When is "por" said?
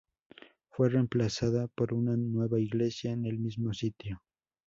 1.67-1.93